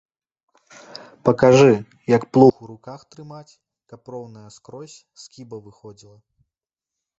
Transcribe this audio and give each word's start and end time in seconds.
Пакажы, 1.29 1.73
як 2.17 2.25
плуг 2.37 2.55
у 2.65 2.71
руках 2.71 3.05
трымаць, 3.13 3.57
каб 3.93 4.01
роўная 4.17 4.49
скрозь 4.59 4.97
скіба 5.27 5.63
выходзіла. 5.69 6.19